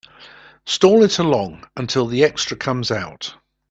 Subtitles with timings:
[0.65, 3.35] Stall it along until the extra comes out.